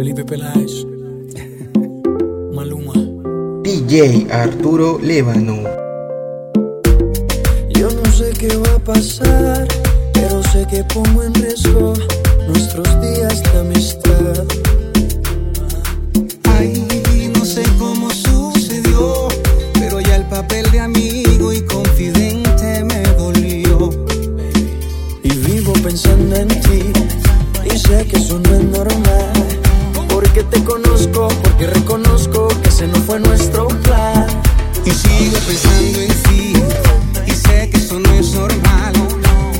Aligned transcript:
Felipe 0.00 0.24
Peláez, 0.24 0.86
Maluma, 2.54 2.94
DJ 3.62 4.28
Arturo 4.32 4.98
Lébano. 4.98 5.56
Yo 7.68 7.90
no 7.90 8.10
sé 8.10 8.30
qué 8.30 8.48
va 8.56 8.76
a 8.76 8.78
pasar, 8.78 9.68
pero 10.14 10.42
sé 10.44 10.66
que 10.70 10.82
pongo 10.84 11.22
en 11.22 11.34
riesgo 11.34 11.92
nuestros 12.48 12.88
días 13.02 13.42
de 13.42 13.58
amistad. 13.58 14.44
Ay, 16.44 17.30
no 17.34 17.44
sé 17.44 17.62
cómo 17.78 18.08
sucedió, 18.10 19.28
pero 19.74 20.00
ya 20.00 20.16
el 20.16 20.24
papel 20.30 20.64
de 20.70 20.80
amigo 20.80 21.52
y 21.52 21.60
confidente 21.66 22.84
me 22.84 23.02
dolió. 23.18 23.90
Y 25.24 25.28
vivo 25.28 25.74
pensando 25.84 26.36
en 26.36 26.48
ti, 26.48 26.90
y 27.66 27.76
sé 27.76 28.06
que 28.06 28.16
eso 28.16 28.38
no 28.38 28.54
es 28.54 28.64
normal 28.64 29.29
te 30.50 30.64
conozco 30.64 31.28
porque 31.42 31.66
reconozco 31.66 32.48
que 32.62 32.68
ese 32.68 32.86
no 32.86 32.96
fue 33.02 33.20
nuestro 33.20 33.68
plan. 33.68 34.26
Y 34.84 34.90
sigo 34.90 35.38
pensando 35.46 36.00
en 36.00 36.22
ti 36.22 36.52
y 37.26 37.30
sé 37.32 37.70
que 37.70 37.76
eso 37.76 37.98
no 37.98 38.12
es 38.12 38.32
normal, 38.32 38.92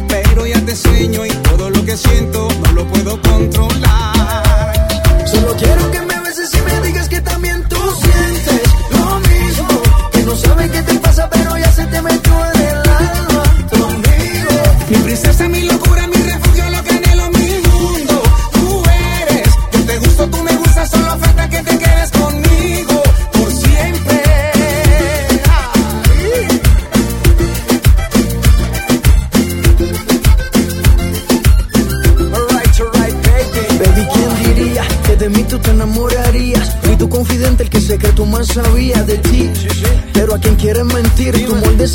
pero 0.09 0.47
ya 0.47 0.61
te 0.65 0.75
sueño 0.75 1.27
y 1.27 1.31
todo 1.31 1.71
lo 1.71 1.85
que 1.85 1.97
siento 1.97 2.49
no 2.65 2.73
lo 2.73 2.87
puedo 2.87 3.21
controlar. 3.23 4.75
Solo 5.27 5.55
quiero 5.57 5.91
que 5.91 6.01
me 6.03 6.21
beses 6.21 6.53
y 6.55 6.63
me 6.63 6.81
digas 6.87 7.09
que 7.09 7.21
también 7.21 7.63
tú 7.69 7.77
sientes 8.03 8.63
lo 8.91 9.21
mismo, 9.21 9.69
que 10.13 10.23
no 10.23 10.37
saben 10.37 10.71
qué 10.71 10.83
te 10.83 10.95
pasa 10.99 11.29
pero 11.31 11.57
ya 11.57 11.71
se 11.73 11.87
te 11.87 12.03
metió 12.03 12.45
el 12.55 12.60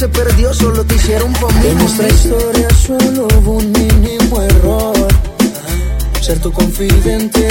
se 0.06 0.10
perdió, 0.10 0.54
solo 0.54 0.84
te 0.84 0.96
hicieron 0.96 1.34
por 1.34 1.52
mí. 1.56 1.68
En 1.68 1.78
nuestra 1.80 2.08
historia 2.08 2.70
solo 2.70 3.28
hubo 3.40 3.54
un 3.54 3.72
mínimo 3.72 4.42
error. 4.42 5.08
Ser 6.22 6.40
tu 6.40 6.52
confidente 6.52 7.48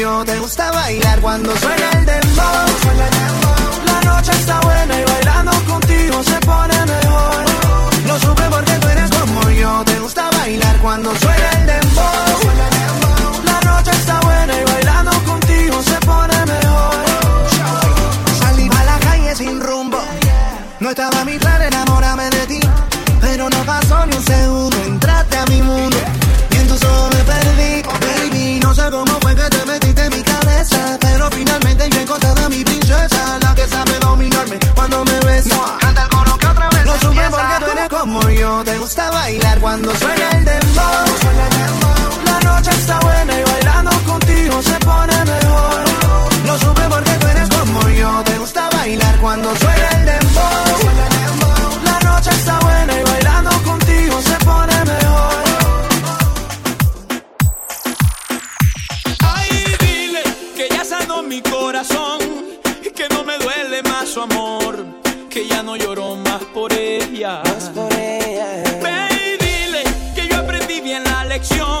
Te 0.00 0.38
gusta 0.38 0.70
bailar 0.70 1.20
cuando 1.20 1.54
suena 1.58 1.90
el 1.90 2.06
dembow. 2.06 2.66
La 3.84 4.00
noche 4.00 4.32
está 4.32 4.58
buena 4.60 4.98
y 4.98 5.04
bailando 5.04 5.52
contigo 5.66 6.22
se 6.24 6.40
pone 6.40 6.86
mejor. 6.86 7.44
Lo 8.06 8.18
supe 8.18 8.42
porque 8.50 8.72
tú 8.78 8.88
eres 8.88 9.10
como 9.10 9.50
yo. 9.50 9.84
Te 9.84 10.00
gusta 10.00 10.30
bailar 10.30 10.78
cuando 10.78 11.14
suena 11.16 11.50
el 11.50 11.66
dembow. 11.66 12.04
La 13.44 13.60
noche 13.70 13.90
está 13.90 14.18
buena 14.20 14.58
y 14.58 14.64
bailando 14.64 15.10
contigo 15.24 15.82
se 15.82 15.96
pone 16.06 16.46
mejor. 16.46 17.04
Salí 18.38 18.70
a 18.74 18.84
la 18.84 18.98
calle 19.00 19.36
sin 19.36 19.60
rumbo. 19.60 19.98
No 20.78 20.88
estaba 20.88 21.26
mi 21.26 21.38
plan 21.38 21.60
enamorarme 21.60 22.30
de 22.30 22.46
ti. 22.46 22.60
Pero 23.20 23.50
no 23.50 23.64
pasó 23.66 24.06
ni 24.06 24.16
un 24.16 24.24
segundo. 24.24 24.76
Entraste 24.82 25.36
a 25.36 25.44
mi 25.44 25.60
mundo. 25.60 25.98
Me 27.10 27.24
perdí. 27.30 27.82
Baby, 28.06 28.60
no 28.62 28.74
sé 28.74 28.90
cómo 28.90 29.12
fue 29.20 29.34
que 29.34 29.48
te 29.54 29.64
metiste 29.66 30.02
en 30.04 30.10
mi 30.16 30.22
cabeza. 30.22 30.98
Pero 31.00 31.30
finalmente 31.30 31.88
yo 31.90 32.00
encontré 32.00 32.30
a 32.30 32.48
mi 32.48 32.64
princesa. 32.64 33.38
La 33.42 33.54
que 33.54 33.66
sabe 33.68 33.98
dominarme 34.00 34.58
cuando 34.74 35.04
me 35.04 35.20
besa. 35.20 35.56
Canta 35.80 36.02
el 36.04 36.08
coro 36.08 36.38
que 36.38 36.46
otra 36.46 36.68
vez. 36.70 36.84
Lo 36.86 36.98
supe 36.98 37.24
porque 37.30 37.56
tú 37.64 37.70
eres 37.70 37.88
como 37.88 38.30
yo. 38.30 38.64
Te 38.64 38.78
gusta 38.78 39.10
bailar 39.10 39.60
cuando 39.60 39.94
suena 39.96 40.30
el 40.30 40.44
dembow. 40.44 41.04
La 42.24 42.40
noche 42.40 42.70
está 42.70 42.98
buena 43.00 43.40
y 43.40 43.42
bailando 43.44 43.90
contigo 44.06 44.62
se 44.62 44.78
pone 44.80 45.24
mejor. 45.24 45.84
Lo 46.46 46.58
supe 46.58 46.82
porque 46.88 47.12
tú 47.20 47.26
eres 47.26 47.48
como 47.48 47.88
yo. 47.88 48.22
Te 48.24 48.38
gusta 48.38 48.68
bailar 48.70 49.16
cuando 49.20 49.56
suena 49.56 49.88
el 49.98 50.04
dembow. 50.06 50.50
La 51.84 51.98
noche 52.10 52.30
está 52.30 52.58
buena 52.60 53.00
y 53.00 53.02
bailando 53.04 53.50
contigo 53.62 54.22
se 54.22 54.36
pone 54.44 54.84
mejor. 54.84 55.49
Mi 61.30 61.40
corazón 61.42 62.18
y 62.84 62.90
que 62.90 63.08
no 63.08 63.22
me 63.22 63.38
duele 63.38 63.84
más 63.84 64.08
su 64.08 64.20
amor, 64.20 64.84
que 65.30 65.46
ya 65.46 65.62
no 65.62 65.76
lloro 65.76 66.16
más 66.16 66.42
por 66.52 66.72
ella. 66.72 67.40
Ve 67.72 68.18
y 69.12 69.44
dile 69.44 69.84
que 70.12 70.26
yo 70.26 70.38
aprendí 70.38 70.80
bien 70.80 71.04
la 71.04 71.24
lección, 71.24 71.78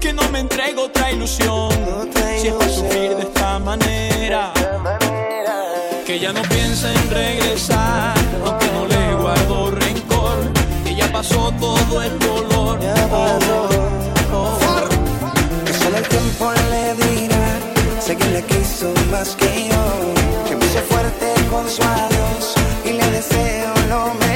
que 0.00 0.14
no 0.14 0.26
me 0.30 0.38
entrego 0.38 0.84
otra 0.84 1.12
ilusión, 1.12 1.68
si 2.40 2.48
es 2.48 2.54
para 2.54 2.70
sufrir 2.70 3.16
de 3.16 3.22
esta 3.24 3.58
manera, 3.58 4.50
que 6.06 6.18
ya 6.18 6.32
no 6.32 6.40
piensa 6.40 6.90
en 6.90 7.10
regresar, 7.10 8.14
aunque 8.46 8.66
no 8.72 8.86
le 8.86 9.14
guardo 9.16 9.72
rencor, 9.72 10.38
que 10.84 10.94
ya 10.94 11.12
pasó 11.12 11.52
todo 11.60 12.02
el 12.02 12.18
dolor. 12.18 12.78
Que 12.80 13.89
más 19.10 19.36
que 19.36 19.68
yo, 19.68 20.48
que 20.48 20.56
me 20.56 20.64
hice 20.64 20.80
fuerte 20.80 21.26
con 21.50 21.68
su 21.68 21.82
adiós 21.82 22.54
y 22.84 22.92
le 22.92 23.10
deseo 23.10 23.74
lo 23.88 24.14
mejor. 24.14 24.29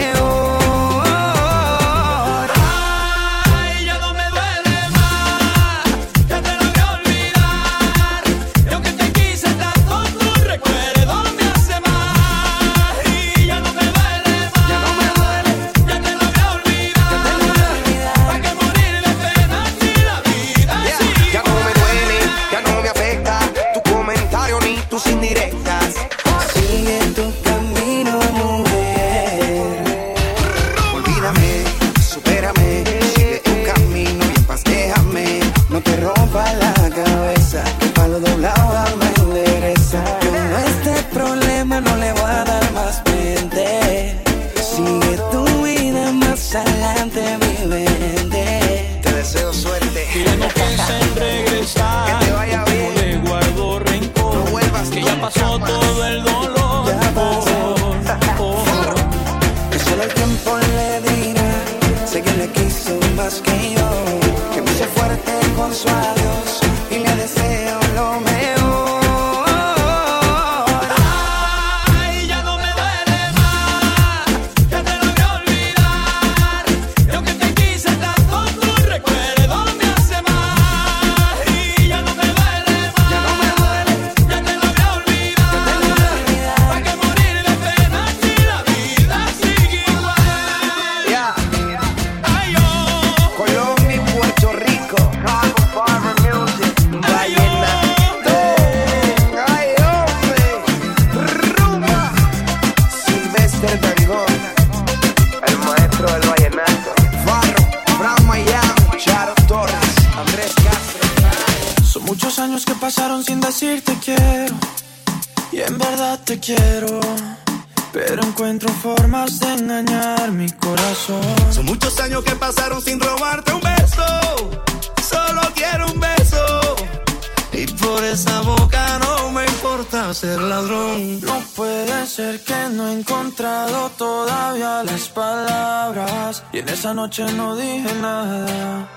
todavía 133.98 134.82
las 134.84 135.08
palabras 135.08 136.42
y 136.52 136.58
en 136.60 136.68
esa 136.68 136.94
noche 136.94 137.24
no 137.32 137.54
dije 137.54 137.94
nada. 138.00 138.88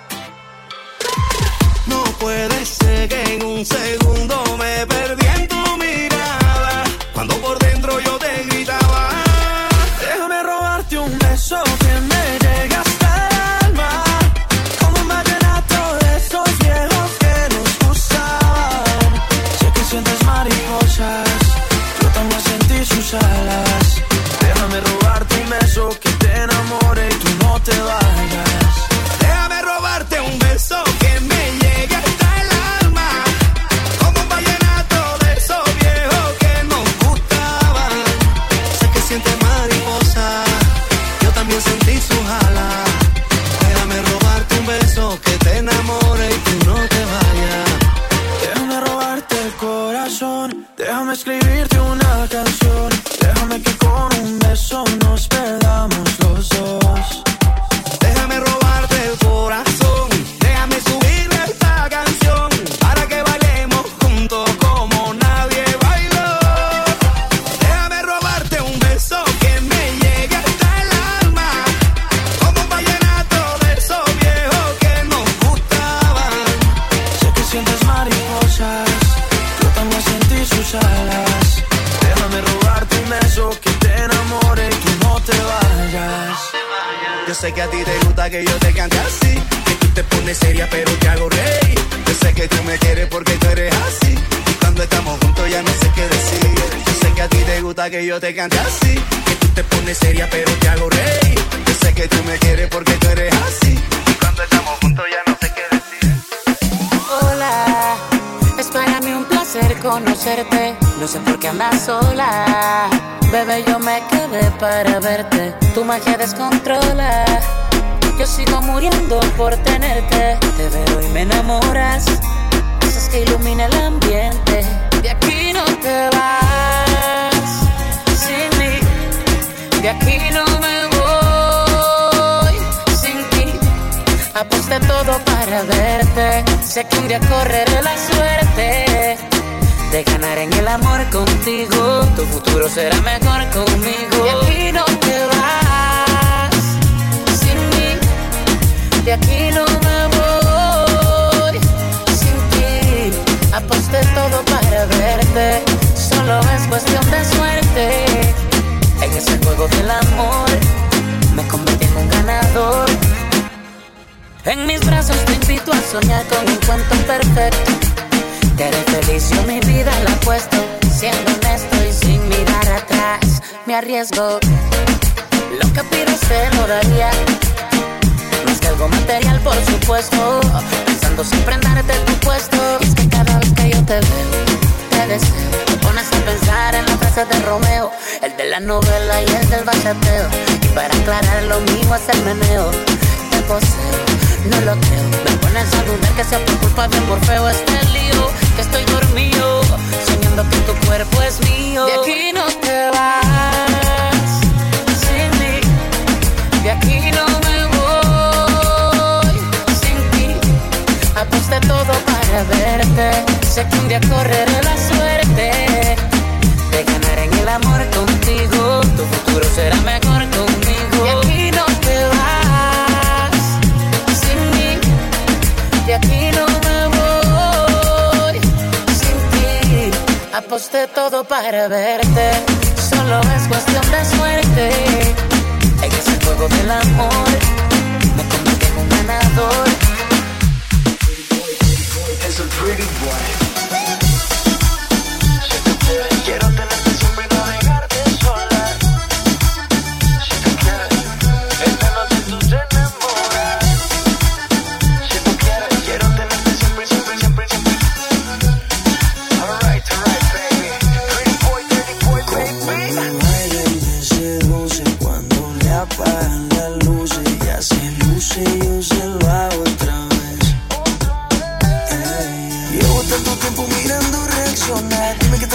No 1.87 2.03
puede 2.19 2.65
ser 2.65 3.09
que 3.09 3.35
en 3.35 3.43
un 3.43 3.65
segundo 3.65 4.35
me 4.57 4.85
perdí 4.85 5.25
en 5.35 5.47
tu 5.49 5.77
mirada 5.77 6.83
cuando 7.13 7.35
por 7.37 7.59
dentro 7.59 7.99
yo 7.99 8.17
te 8.17 8.43
gritaba. 8.49 8.86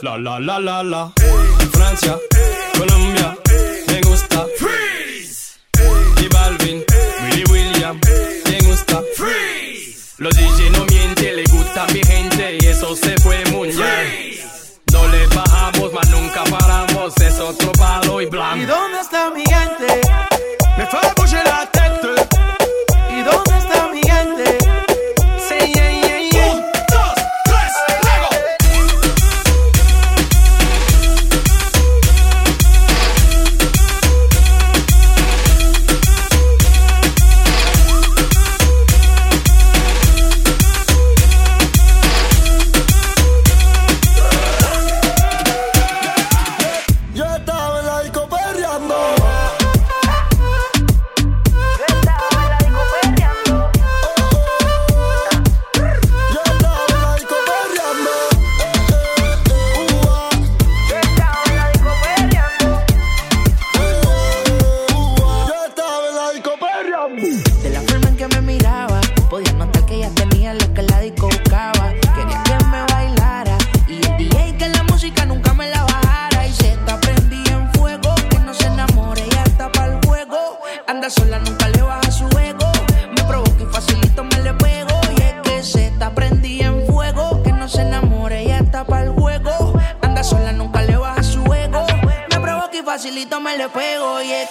La 0.00 0.16
la 0.16 0.38
la 0.38 0.60
la 0.60 0.82
la. 0.82 1.12
Francia, 1.72 2.16
Colombia, 2.76 3.36
me 3.88 4.00
gusta. 4.02 4.46
Freeze. 4.56 5.58
Y 6.22 6.28
Balvin, 6.28 6.84
Willy 7.22 7.44
William, 7.50 7.98
me 8.48 8.58
gusta. 8.68 9.02
Freeze. 9.16 10.14
Los 10.18 10.34
DJ 10.36 10.70
no 10.70 10.84
mienten, 10.84 11.36
le 11.36 11.44
gusta 11.44 11.86
mi 11.92 12.00
gente 12.04 12.58
y 12.60 12.66
eso 12.66 12.94
se 12.94 13.16
fue 13.22 13.44
muy 13.46 13.68
bien. 13.68 14.38
No 14.92 15.08
le 15.08 15.26
bajamos, 15.28 15.92
mas 15.92 16.08
nunca 16.10 16.44
paramos, 16.44 17.16
es 17.20 17.40
otro 17.40 17.72
palo 17.72 18.20
y 18.20 18.26
blanco. 18.26 18.56
¿Y 18.58 18.66
dónde 18.66 19.00
está 19.00 19.30
mi 19.30 19.42
gente? 19.42 20.00
Me 20.76 20.86
falta 20.86 21.17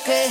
like 0.05 0.26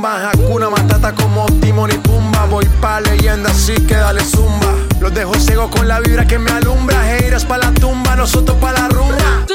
rumba. 0.00 0.30
Hakuna 0.30 0.70
Matata 0.70 1.12
como 1.14 1.46
Timon 1.60 1.90
y 1.90 1.98
Pumba. 1.98 2.46
Voy 2.46 2.66
pa' 2.80 3.00
leyenda, 3.00 3.50
así 3.50 3.74
que 3.86 3.94
dale 3.94 4.24
zumba. 4.24 4.74
Los 5.00 5.12
dejo 5.14 5.34
ciego 5.34 5.70
con 5.70 5.86
la 5.88 6.00
vibra 6.00 6.26
que 6.26 6.38
me 6.38 6.50
alumbra. 6.50 7.16
Heiras 7.16 7.44
pa' 7.44 7.58
la 7.58 7.72
tumba, 7.72 8.16
nosotros 8.16 8.56
pa' 8.58 8.72
la 8.72 8.88
rumba. 8.88 9.46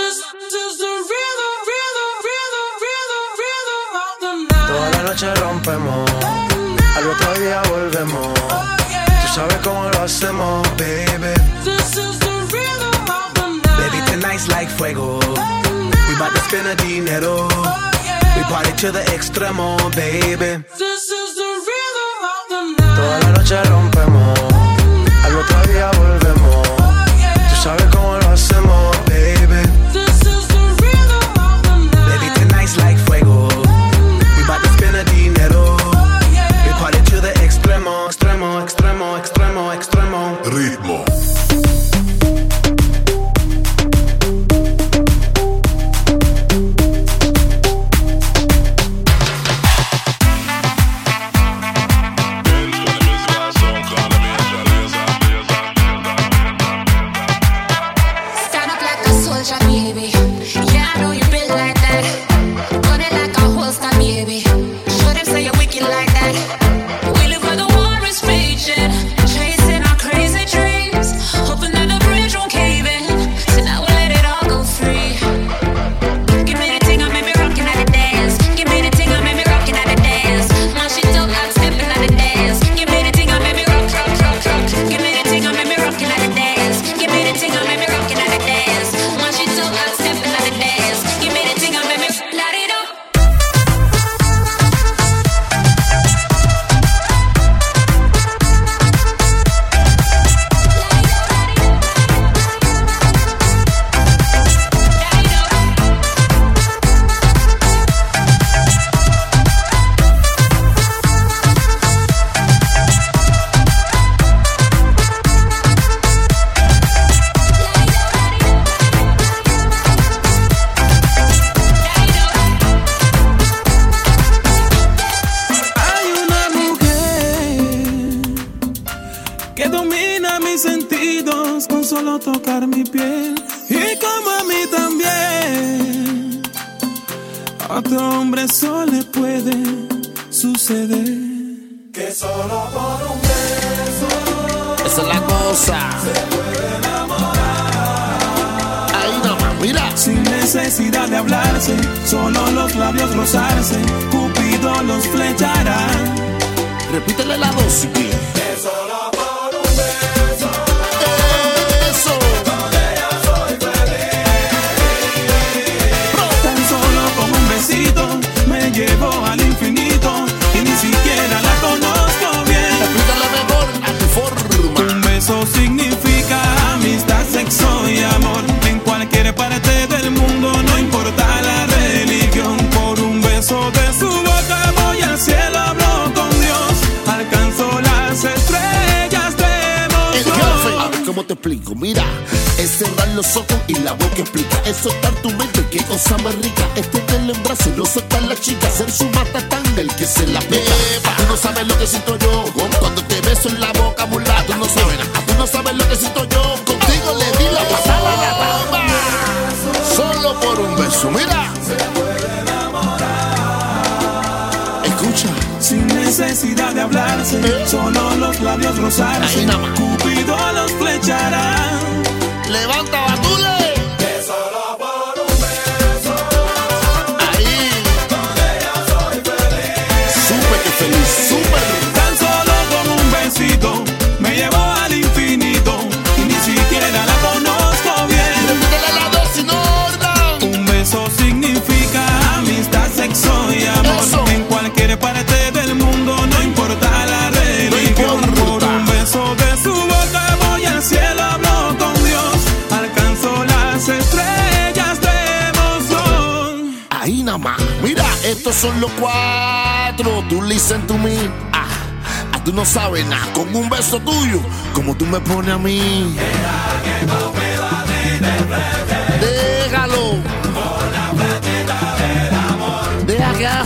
Toda 4.67 4.89
la 4.91 5.03
noche 5.03 5.33
rompemos, 5.35 6.11
al 6.95 7.07
otro 7.07 7.33
día 7.39 7.61
volvemos. 7.69 8.33
Tú 8.33 9.27
sabes 9.33 9.57
cómo 9.63 9.89
lo 9.89 10.03
hacemos, 10.03 10.67
baby. 10.77 11.33
This 11.63 11.97
is 14.37 14.49
like 14.49 14.69
fuego. 14.69 15.19
We 16.07 16.15
bout 16.19 16.33
to 16.33 16.41
spend 16.41 16.67
the 16.67 16.75
dinero. 16.83 17.47
Oh, 17.51 17.94
party 18.49 18.71
to 18.77 18.91
the 18.91 19.03
extremo, 19.15 19.77
baby. 19.95 20.63
This 20.77 21.03
is 21.09 21.35
the 21.35 21.51
rhythm 21.67 22.19
of 22.33 22.41
the 22.49 22.61
night. 22.77 22.95
Toda 22.97 23.19
la 23.23 23.29
noche 23.37 23.63
rompemos. 23.69 24.24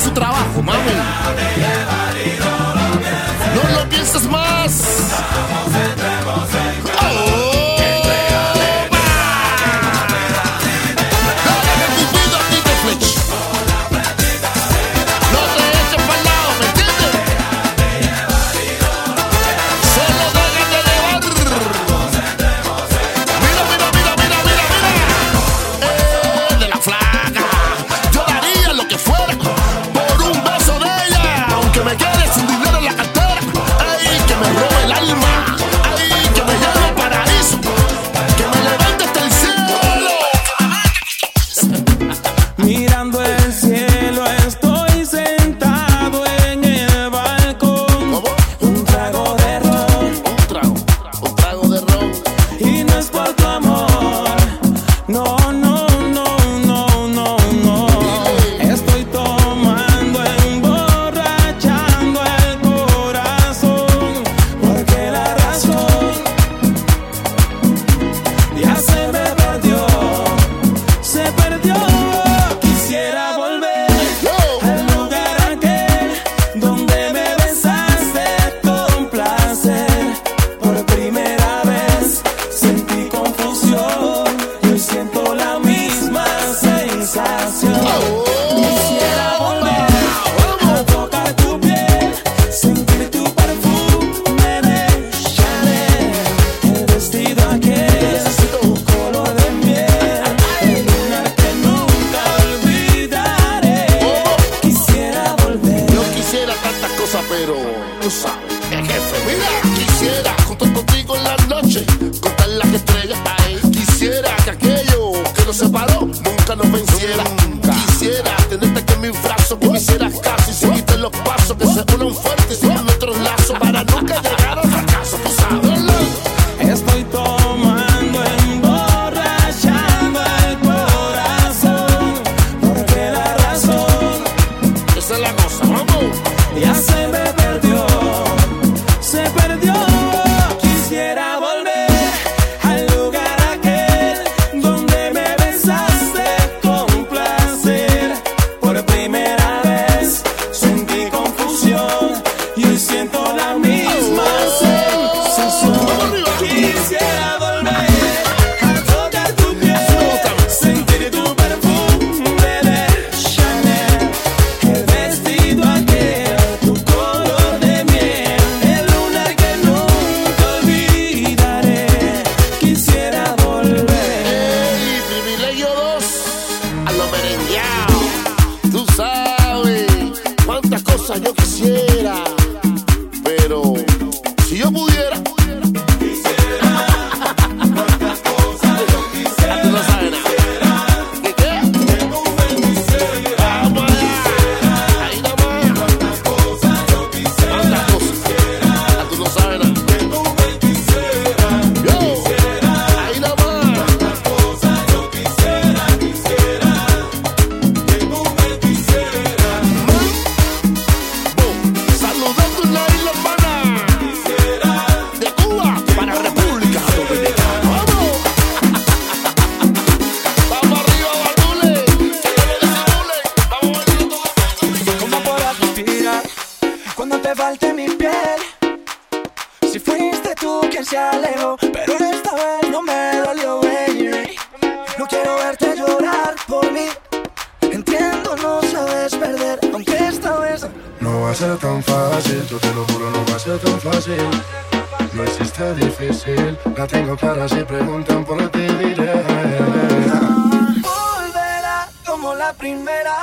Su 0.10 0.14
trabajo, 0.14 0.62
mami. 0.64 1.79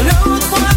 ¿Cómo 0.00 0.58
la 0.58 0.69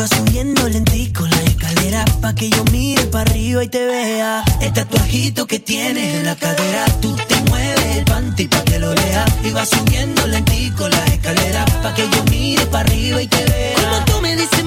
va 0.00 0.08
subiendo 0.08 0.66
lentico 0.66 1.26
la 1.26 1.42
escalera 1.42 2.04
pa' 2.22 2.34
que 2.34 2.48
yo 2.48 2.64
mire 2.72 3.04
para 3.06 3.30
arriba 3.30 3.62
y 3.64 3.68
te 3.68 3.84
vea. 3.84 4.42
El 4.60 4.72
tatuajito 4.72 5.46
que 5.46 5.58
tienes 5.58 6.14
en 6.14 6.24
la 6.24 6.36
cadera, 6.36 6.86
tú 7.02 7.14
te 7.28 7.36
mueves 7.50 7.96
el 7.96 8.04
panty 8.04 8.46
pa' 8.46 8.64
que 8.64 8.78
lo 8.78 8.94
lea. 8.94 9.26
Y 9.44 9.50
va 9.50 9.66
subiendo 9.66 10.26
lentico 10.26 10.88
la 10.88 11.04
escalera 11.04 11.66
pa' 11.82 11.92
que 11.92 12.08
yo 12.08 12.24
mire 12.30 12.64
para 12.66 12.88
arriba 12.88 13.20
y 13.20 13.26
te 13.26 13.44
vea. 13.44 13.74
Como 13.76 14.04
tú 14.06 14.22
me 14.22 14.36
dices 14.36 14.59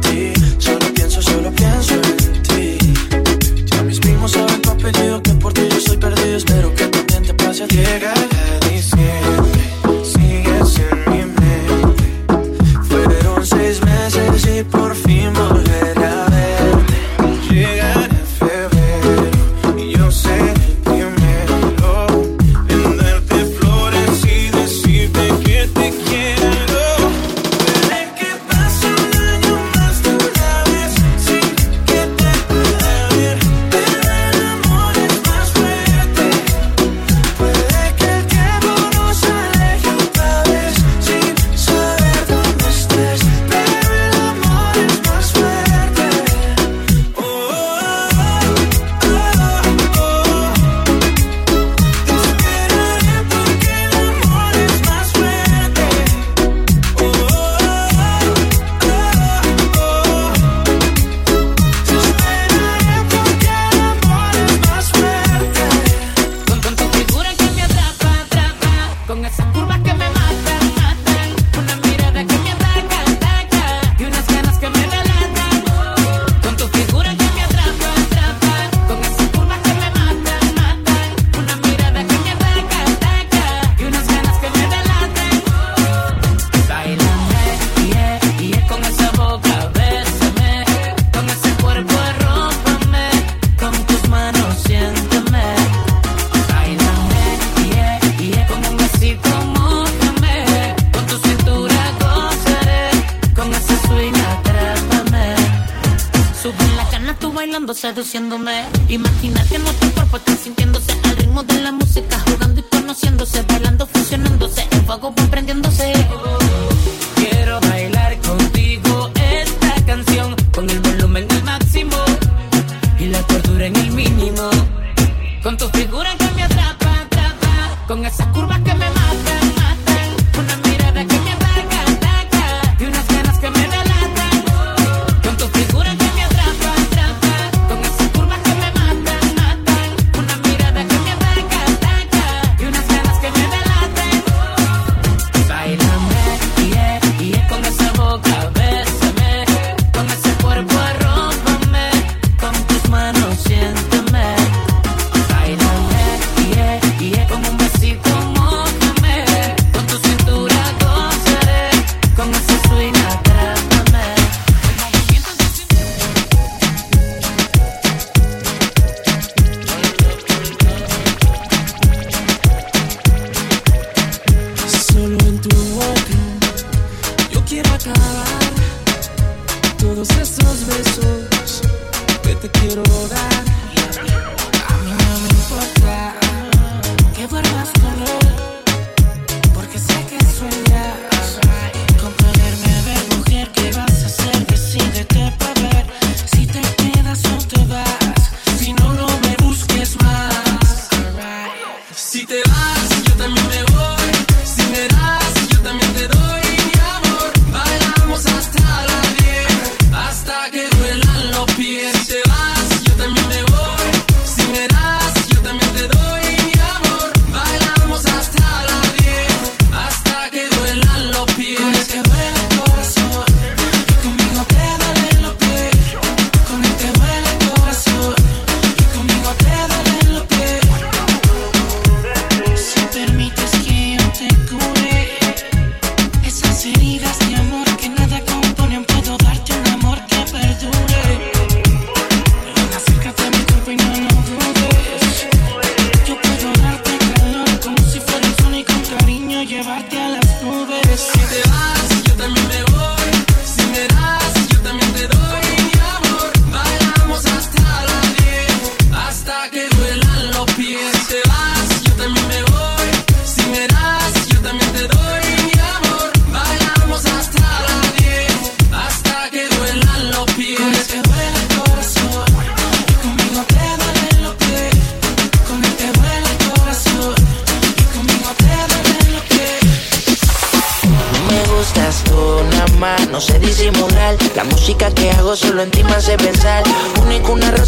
ti. 0.00 0.32
Solo 0.58 0.86
pienso, 0.94 1.22
solo 1.22 1.50
pienso 1.52 1.94
en 1.94 2.42
ti. 2.42 2.94
Ya 3.66 3.82
mis 3.82 3.98
primos 4.00 4.32
saben 4.32 4.60
tu 4.62 4.70
apellido, 4.70 5.22
que 5.22 5.32
por 5.34 5.52
ti 5.52 5.62
yo 5.70 5.80
soy 5.80 5.96
perdido. 5.96 6.36
Espero 6.36 6.74
que 6.74 6.86
también 6.86 7.22
te 7.22 7.34
pase 7.34 7.64
a 7.64 7.66
llegar. 7.66 8.17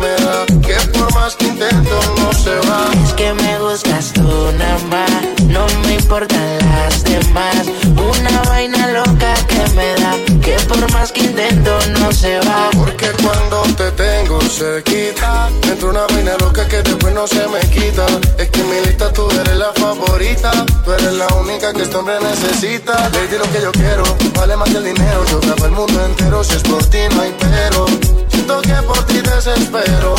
me 0.00 0.08
da, 0.24 0.46
que 0.66 0.76
por 0.98 1.12
más 1.14 1.36
que 1.36 1.46
intento 1.46 1.96
no 2.16 2.32
se 2.32 2.54
va. 2.68 2.80
Es 3.04 3.12
que 3.12 3.32
me 3.34 3.58
gustas 3.58 4.12
tú 4.14 4.28
nada 4.58 4.78
más, 4.88 5.10
no 5.46 5.66
me 5.84 5.94
importan 5.94 6.58
las 6.58 7.04
demás. 7.04 7.66
Una 8.10 8.42
vaina 8.48 8.88
loca 8.88 9.34
que 9.46 9.62
me 9.76 9.88
da, 10.00 10.12
que 10.42 10.56
por 10.68 10.90
más 10.92 11.12
que 11.12 11.20
intento 11.20 11.78
no 12.00 12.10
se 12.12 12.38
va. 12.40 12.70
Porque 12.72 13.08
cuando 13.22 13.62
te 13.76 13.90
tengo 13.92 14.40
cerquita, 14.40 15.50
dentro 15.66 15.90
una 15.90 16.06
vaina 16.06 16.34
loca 16.38 16.66
que 16.66 16.82
después 16.82 17.14
no 17.14 17.26
se 17.26 17.46
me 17.48 17.60
quita. 17.74 18.06
Es 18.38 18.48
que 18.48 18.60
en 18.60 18.70
mi 18.70 18.80
lista 18.86 19.12
tú 19.12 19.28
eres 19.30 19.56
la 19.56 19.72
favorita, 19.74 20.50
tú 20.84 20.92
eres 20.92 21.12
la 21.12 21.28
única 21.34 21.72
que 21.74 21.82
este 21.82 21.96
hombre 21.96 22.18
necesita. 22.20 23.10
Lady, 23.10 23.36
lo 23.36 23.48
que 23.52 23.60
yo 23.60 23.72
quiero, 23.72 24.04
vale 24.34 24.56
más 24.56 24.70
que 24.70 24.78
el 24.78 24.84
dinero. 24.84 25.24
Yo 25.30 25.40
grabo 25.40 25.64
el 25.66 25.72
mundo 25.72 26.04
entero, 26.06 26.42
si 26.42 26.54
es 26.54 26.62
por 26.62 26.84
ti 26.86 26.98
no 27.14 27.20
hay 27.22 27.34
pero. 27.38 28.29
Siento 28.50 28.62
que 28.62 28.82
por 28.82 29.06
ti 29.06 29.20
desespero, 29.20 30.14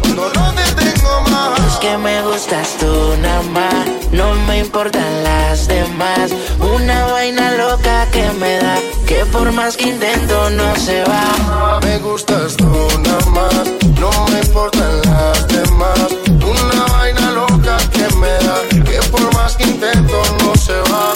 cuando 0.00 0.30
no 0.34 0.54
te 0.54 0.62
tengo 0.82 1.20
más. 1.30 1.60
Es 1.60 1.76
que 1.76 1.98
me 1.98 2.22
gustas 2.22 2.68
tú 2.78 3.14
nada 3.20 3.42
más, 3.52 3.86
no 4.12 4.32
me 4.46 4.60
importan 4.60 5.24
las 5.24 5.68
demás. 5.68 6.32
Una 6.58 7.04
vaina 7.12 7.52
loca 7.52 8.06
que 8.12 8.30
me 8.40 8.56
da, 8.56 8.78
que 9.06 9.26
por 9.26 9.52
más 9.52 9.76
que 9.76 9.88
intento 9.88 10.48
no 10.50 10.74
se 10.76 11.04
va. 11.04 11.78
Me 11.82 11.98
gustas 11.98 12.56
tú 12.56 12.88
nada 13.02 13.26
más, 13.26 13.68
no 14.00 14.10
me 14.32 14.40
importan 14.40 15.02
las 15.02 15.46
demás. 15.48 15.98
Una 16.26 16.84
vaina 16.94 17.30
loca 17.32 17.76
que 17.92 18.08
me 18.16 18.32
da, 18.46 18.84
que 18.84 19.00
por 19.10 19.34
más 19.34 19.54
que 19.56 19.64
intento 19.64 20.22
no 20.42 20.54
se 20.56 20.80
va. 20.92 21.15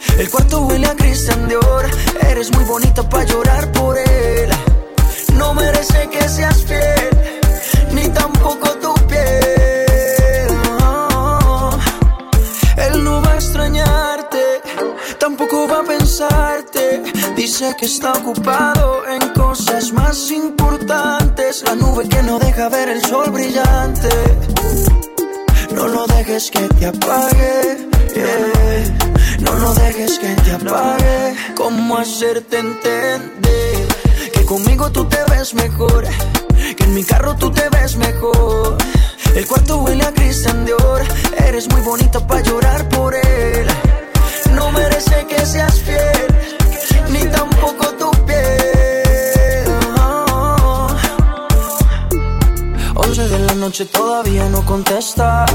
El 0.17 0.29
cuarto 0.29 0.61
huele 0.61 0.87
a 0.87 0.95
Christian 0.95 1.47
Dior. 1.47 1.89
Eres 2.29 2.51
muy 2.51 2.63
bonita 2.65 3.07
para 3.07 3.23
llorar 3.25 3.71
por 3.71 3.97
él. 3.97 4.49
No 5.35 5.53
merece 5.53 6.07
que 6.09 6.29
seas 6.29 6.63
fiel, 6.63 7.09
ni 7.93 8.07
tampoco 8.09 8.69
tu 8.77 8.93
piel. 9.07 10.47
No. 10.79 11.69
Él 12.77 13.03
no 13.03 13.21
va 13.21 13.31
a 13.31 13.35
extrañarte, 13.35 14.61
tampoco 15.19 15.67
va 15.67 15.79
a 15.79 15.83
pensarte. 15.83 17.03
Dice 17.35 17.75
que 17.79 17.85
está 17.85 18.13
ocupado 18.13 19.03
en 19.07 19.29
cosas 19.33 19.91
más 19.93 20.29
importantes. 20.29 21.63
La 21.65 21.75
nube 21.75 22.07
que 22.07 22.21
no 22.23 22.37
deja 22.37 22.69
ver 22.69 22.89
el 22.89 23.03
sol 23.03 23.31
brillante. 23.31 24.09
No 25.73 25.87
lo 25.87 26.05
dejes 26.05 26.51
que 26.51 26.67
te 26.67 26.85
apague. 26.85 27.87
No 29.41 29.53
lo 29.55 29.73
dejes 29.73 30.19
que 30.19 30.35
te 30.35 30.51
apague. 30.51 31.35
¿Cómo 31.55 31.97
hacerte 31.97 32.59
entender 32.59 33.87
que 34.33 34.45
conmigo 34.45 34.91
tú 34.91 35.05
te 35.05 35.17
ves 35.29 35.53
mejor? 35.53 36.05
Que 36.77 36.83
en 36.83 36.93
mi 36.93 37.03
carro 37.03 37.35
tú 37.35 37.51
te 37.51 37.67
ves 37.69 37.95
mejor. 37.95 38.77
El 39.35 39.47
cuarto 39.47 39.77
huele 39.79 40.03
a 40.03 40.13
Christian 40.13 40.65
Dior. 40.65 41.01
Eres 41.47 41.69
muy 41.71 41.81
bonita 41.81 42.25
para 42.25 42.41
llorar 42.41 42.87
por 42.89 43.15
él. 43.15 43.67
No 44.53 44.71
merece 44.71 45.25
que 45.27 45.45
seas 45.45 45.79
fiel, 45.79 46.27
ni 47.09 47.25
tampoco 47.25 47.85
tu 47.99 48.11
piel. 48.25 49.65
Oh. 49.97 50.87
Once 52.95 53.27
de 53.27 53.39
la 53.39 53.55
noche 53.55 53.85
todavía 53.85 54.47
no 54.49 54.63
contesta. 54.65 55.45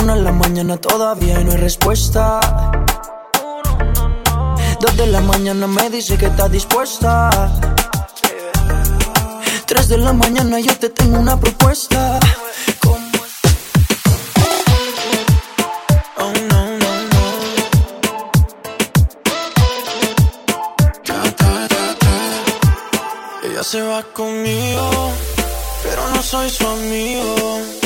Una 0.00 0.12
en 0.12 0.24
la 0.24 0.32
mañana 0.32 0.76
todavía 0.76 1.38
no 1.40 1.52
hay 1.52 1.56
respuesta. 1.58 2.40
Dos 4.80 4.96
de 4.96 5.06
la 5.06 5.20
mañana 5.20 5.66
me 5.66 5.88
dice 5.90 6.18
que 6.18 6.26
está 6.26 6.48
dispuesta. 6.48 7.30
Tres 9.66 9.88
de 9.88 9.98
la 9.98 10.12
mañana 10.12 10.60
yo 10.60 10.76
te 10.76 10.90
tengo 10.90 11.18
una 11.18 11.38
propuesta. 11.38 12.20
Oh. 12.84 12.98
Ella 23.44 23.62
se 23.62 23.80
va 23.80 24.02
conmigo, 24.12 25.12
pero 25.82 26.08
no 26.10 26.22
soy 26.22 26.50
su 26.50 26.66
amigo. 26.66 27.85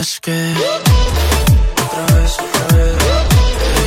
es 0.00 0.20
que 0.20 0.54
otra 1.84 2.14
vez, 2.14 2.36
otra 2.38 2.76
vez. 2.76 2.96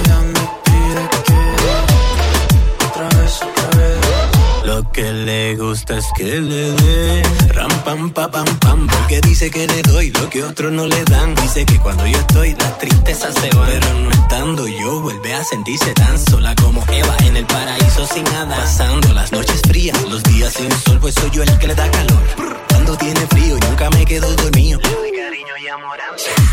Ella 0.03 0.19
me 0.19 0.43
pide 0.65 1.03
que 1.25 2.85
otra 2.85 3.07
vez, 3.17 3.41
otra 3.41 3.77
vez. 3.77 4.65
Lo 4.65 4.91
que 4.91 5.13
le 5.13 5.55
gusta 5.55 5.97
es 5.97 6.05
que 6.17 6.41
le 6.41 6.71
dé 6.71 7.23
ram 7.53 7.71
pam 7.83 8.09
pa 8.11 8.29
pam 8.29 8.45
pam 8.59 8.88
porque 8.88 9.21
dice 9.21 9.49
que 9.49 9.67
le 9.67 9.81
doy 9.83 10.11
lo 10.11 10.29
que 10.29 10.43
otros 10.43 10.71
no 10.71 10.85
le 10.85 11.03
dan. 11.05 11.33
Dice 11.35 11.65
que 11.65 11.79
cuando 11.79 12.05
yo 12.05 12.17
estoy 12.17 12.55
la 12.55 12.77
tristeza 12.77 13.31
se 13.31 13.49
va, 13.55 13.65
pero 13.65 13.93
no 13.99 14.11
estando 14.11 14.67
yo 14.67 15.01
vuelve 15.01 15.33
a 15.33 15.43
sentirse 15.45 15.93
tan 15.93 16.19
sola 16.19 16.53
como 16.55 16.83
Eva 16.91 17.15
en 17.25 17.38
el 17.38 17.45
paraíso 17.45 18.05
sin 18.07 18.23
nada. 18.25 18.57
Pasando 18.57 19.13
las 19.13 19.31
noches 19.31 19.61
frías, 19.65 19.97
los 20.09 20.23
días 20.23 20.53
sin 20.53 20.71
sol, 20.71 20.97
pues 20.99 21.15
soy 21.15 21.29
yo 21.31 21.43
el 21.43 21.57
que 21.57 21.67
le 21.67 21.75
da 21.75 21.89
calor. 21.89 22.23
Cuando 22.69 22.97
tiene 22.97 23.21
frío 23.27 23.57
nunca 23.69 23.89
me 23.91 24.03
quedo 24.05 24.29
dormido. 24.35 24.79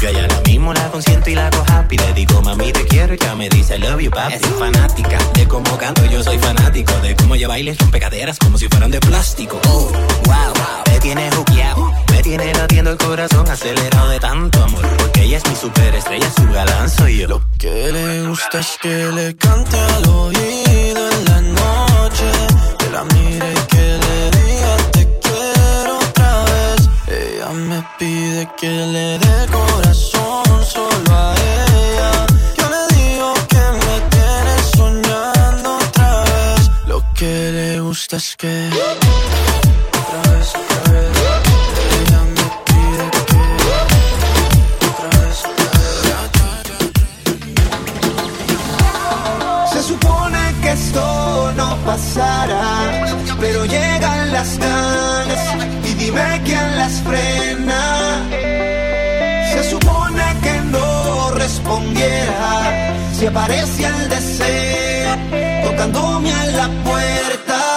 Yo 0.01 0.09
a 0.09 0.11
ella 0.11 0.27
lo 0.27 0.41
mismo 0.43 0.75
la 0.75 0.89
consiento 0.89 1.31
y 1.31 1.35
la 1.37 1.47
hago 1.47 1.65
happy 1.69 1.97
Le 1.97 2.12
digo 2.15 2.43
mami 2.43 2.73
te 2.73 2.85
quiero 2.85 3.15
y 3.15 3.16
ella 3.16 3.35
me 3.37 3.49
dice 3.49 3.77
I 3.77 3.79
love 3.79 4.01
you 4.01 4.11
papi 4.11 4.35
Es 4.35 4.41
fanática 4.59 5.19
de 5.35 5.47
cómo 5.47 5.79
canto 5.79 6.05
yo 6.07 6.23
soy 6.23 6.37
fanático 6.39 6.93
De 7.01 7.15
cómo 7.15 7.37
ella 7.37 7.47
baila 7.47 7.70
y 7.70 7.75
rompe 7.75 8.01
caderas 8.01 8.39
como 8.39 8.59
si 8.59 8.66
fueran 8.69 8.91
de 8.91 8.99
plástico. 8.99 9.61
Oh, 9.69 9.93
wow, 10.25 10.53
me 10.91 10.99
tiene 10.99 11.31
juqueado 11.31 11.93
Me 12.11 12.23
tiene 12.23 12.53
latiendo 12.55 12.91
el 12.91 12.97
corazón 12.99 13.49
acelerado 13.49 14.09
de 14.09 14.19
tanto 14.19 14.65
amor 14.65 14.85
Porque 14.97 15.23
ella 15.23 15.37
es 15.39 15.47
mi 15.49 15.55
superestrella, 15.55 16.31
su 16.33 16.49
galán 16.53 16.91
soy 16.91 17.19
yo. 17.19 17.29
Lo 17.29 17.43
que 17.57 17.93
le 17.93 18.27
gusta 18.27 18.59
es 18.59 18.79
que 18.83 19.12
le 19.12 19.37
cante 19.37 19.79
al 19.79 20.09
oído 20.09 21.11
en 21.12 21.25
la 21.25 21.41
noche 21.41 22.31
Que 22.79 22.91
la 22.91 23.05
mire 23.05 23.53
y 23.53 23.66
que 23.69 23.99
le 24.03 24.31
diga 24.33 24.77
te 24.91 25.19
quiero 25.23 25.99
otra 25.99 26.45
vez 26.45 26.89
Ella 27.07 27.49
me 27.53 27.85
pide 27.99 28.18
que 28.47 28.69
le 28.69 29.19
dé 29.19 29.47
corazón 29.51 30.65
solo 30.65 31.10
a 31.10 31.35
ella 31.35 32.27
Yo 32.56 32.66
le 32.74 32.82
digo 32.97 33.35
que 33.48 33.65
me 33.82 33.94
tiene 34.15 34.55
soñando 34.77 35.69
otra 35.77 36.10
vez 36.24 36.70
Lo 36.86 36.98
que 37.15 37.32
le 37.52 37.81
gusta 37.81 38.16
es 38.16 38.36
que 38.36 38.69
otra 38.69 40.23
vez, 40.31 40.48
otra 40.55 40.93
vez 40.93 41.10
Ella 41.98 42.20
me 42.36 42.47
pide 42.66 43.05
que 43.28 43.39
otra 44.86 45.10
vez, 45.19 45.39
Se 49.73 49.81
supone 49.82 50.40
que 50.62 50.70
esto 50.73 51.05
no 51.56 51.69
pasará, 51.85 52.69
pero 53.40 53.65
llegan 53.65 54.32
las 54.32 54.59
ganas 54.59 55.43
y 55.85 55.94
dime 55.94 56.43
quién 56.44 56.77
las 56.77 57.01
frena. 57.02 57.68
Si 63.12 63.27
aparece 63.27 63.85
el 63.85 64.09
deseo 64.09 65.16
tocándome 65.65 66.33
a 66.33 66.47
la 66.47 66.69
puerta, 66.85 67.68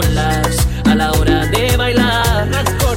a 0.00 0.94
la 0.96 1.12
hora 1.12 1.46
de 1.46 1.76
bailar. 1.76 2.48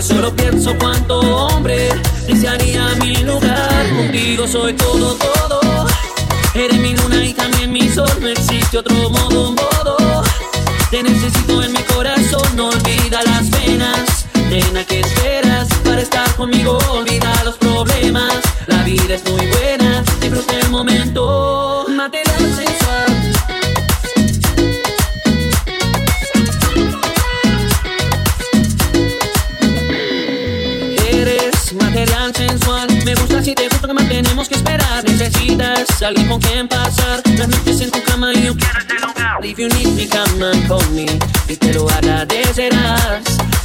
Solo 0.01 0.35
pienso 0.35 0.75
cuánto 0.79 1.19
hombre 1.19 1.89
desearía 2.25 2.95
mi 2.99 3.15
lugar. 3.17 3.89
Contigo 3.95 4.47
soy 4.47 4.73
todo, 4.73 5.15
todo. 5.15 5.61
Eres 6.55 6.79
mi 6.79 6.95
luna 6.95 7.23
y 7.23 7.33
también 7.35 7.71
mi 7.71 7.87
sol. 7.87 8.09
No 8.19 8.27
existe 8.27 8.79
otro 8.79 9.11
modo. 9.11 9.66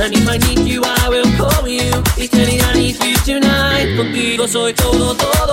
And 0.03 0.13
if 0.15 0.29
I 0.29 0.37
need 0.37 0.67
you, 0.67 0.83
I 0.85 1.09
will 1.09 1.31
call 1.39 1.69
you. 1.69 1.93
It's 2.19 2.35
telling 2.35 2.61
I 2.61 2.73
need 2.75 2.99
you 3.05 3.15
tonight. 3.25 3.95
Contigo 3.97 4.49
soy 4.49 4.73
todo, 4.73 5.15
todo. 5.15 5.52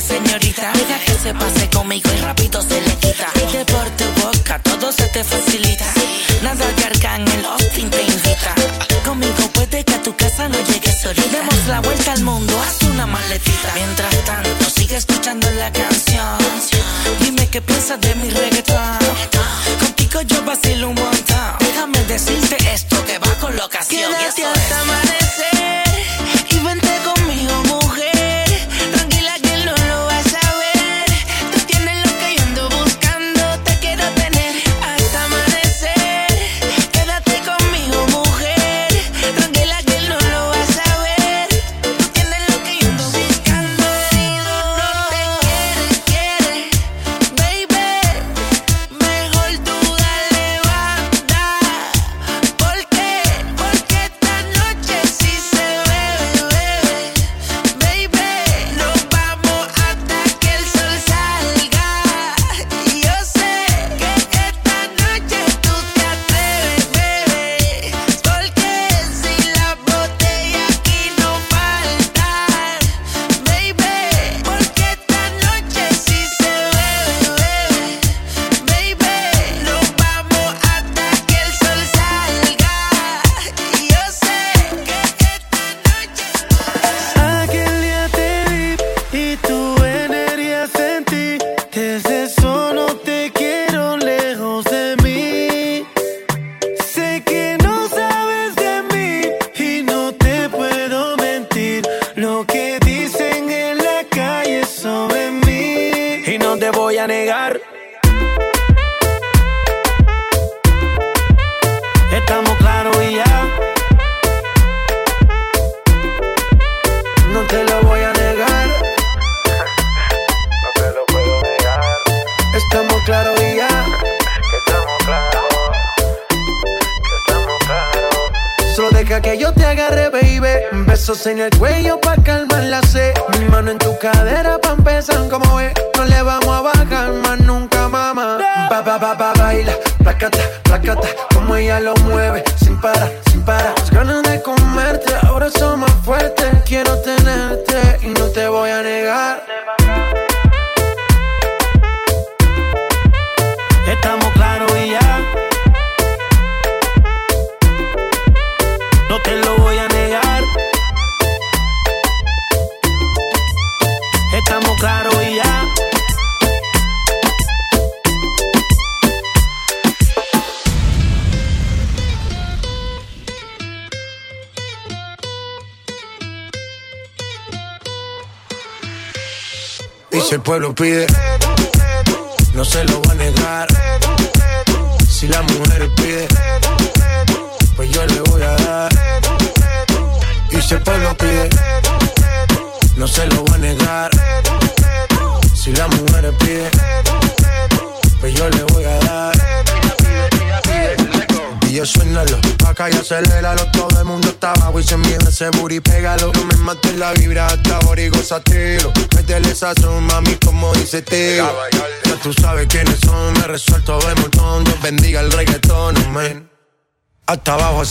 señorita. 0.00 0.72
Deja 0.72 0.98
que 1.04 1.12
se 1.12 1.34
pase 1.34 1.70
conmigo 1.70 2.08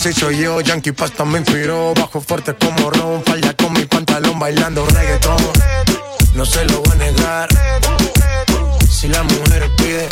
así 0.10 0.20
soy 0.20 0.38
yo, 0.38 0.62
Yankee 0.62 0.92
Pasta 0.92 1.26
me 1.26 1.40
inspiró. 1.40 1.94
Bajo 1.96 2.22
fuerte 2.22 2.56
como 2.56 2.92
Ron, 2.92 3.24
falla 3.24 3.56
con 3.56 3.74
mi 3.74 3.86
pantalón 3.86 4.38
bailando 4.38 4.86
reggaetón. 4.86 5.38
No 6.36 6.46
se 6.46 6.64
lo 6.66 6.82
voy 6.82 6.92
a 6.92 6.96
negar. 6.96 7.50
Si 8.88 9.08
la 9.08 9.24
mujer 9.24 9.70
pide, 9.78 10.08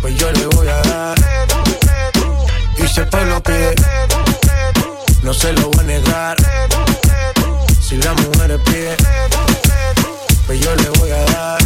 pues 0.00 0.16
yo 0.16 0.32
le 0.32 0.46
voy 0.46 0.68
a 0.68 0.82
dar. 0.82 1.18
Y 2.76 2.88
si 2.88 3.00
el 3.00 3.08
pueblo 3.08 3.40
pide, 3.42 3.74
no 5.22 5.32
se 5.32 5.52
lo 5.52 5.70
voy 5.70 5.80
a 5.80 5.82
negar. 5.84 6.36
Si 7.80 7.96
la 7.98 8.12
mujer 8.14 8.60
pide, 8.64 8.96
pues 10.46 10.60
yo 10.60 10.74
le 10.74 10.88
voy 10.98 11.10
a 11.10 11.24
dar. 11.32 11.59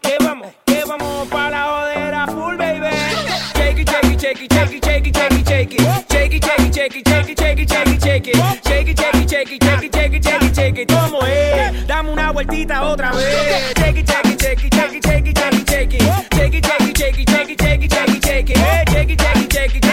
que 0.00 0.16
vamos, 0.20 0.48
que 0.64 0.84
vamos 0.84 1.28
para 1.28 1.50
la 1.50 1.64
jodera 1.64 2.26
full, 2.26 2.56
baby. 2.56 2.88
Shake 3.54 3.78
it, 3.80 3.88
shake 3.88 4.12
it, 4.12 4.20
shake 4.20 4.42
it, 4.42 4.52
shake 4.52 4.72
it, 4.72 4.84
shake 4.84 5.06
it, 5.06 5.16
shake 5.16 5.32
it, 5.32 5.46
shake 5.48 5.74
it. 5.74 5.80
Shake 6.10 6.34
it, 6.34 6.44
shake 6.44 6.66
it, 6.66 6.74
shake 6.74 6.96
it, 6.96 7.08
shake 7.08 7.28
it, 7.28 7.38
shake 7.38 7.58
it, 7.60 7.68
shake 7.68 7.88
it, 7.88 8.02
shake 8.02 8.28
it. 8.28 8.36
Shake 8.64 8.88
it, 8.88 8.98
shake 8.98 9.14
it, 9.14 9.28
shake 9.30 9.52
it, 9.52 9.62
shake 9.62 9.82
it, 9.82 9.94
shake 9.94 10.14
it, 10.14 10.24
shake 10.24 10.42
it, 10.42 10.54
shake 10.54 10.78
it. 10.78 10.88
¿Cómo 10.88 11.22
es? 11.26 11.86
Dame 11.86 12.10
una 12.10 12.30
vueltita 12.32 12.82
otra 12.82 13.12
vez. 13.12 13.74
Shake 13.76 13.98
it, 14.00 14.06
shake 14.08 14.26
it, 14.26 14.40
shake 14.40 14.64
it, 14.64 14.74
shake 14.74 14.94
it, 14.94 15.04
shake 15.04 15.26
it, 15.26 15.38
shake 15.38 15.54
it, 15.54 15.68
shake 15.68 15.94
it. 15.94 16.02
Shake 16.34 16.54
it, 16.54 16.66
shake 16.66 16.88
it, 16.88 16.98
shake 16.98 17.18
it, 17.18 17.30
shake 17.30 17.50
it, 17.50 17.60
shake 17.60 17.82
it, 17.82 17.92
shake 17.92 18.08
it, 18.08 18.24
shake 18.24 18.50
it. 18.50 18.58
Shake 18.88 19.10
it, 19.10 19.20
shake 19.20 19.36
it, 19.36 19.52
shake 19.52 19.76
it. 19.76 19.87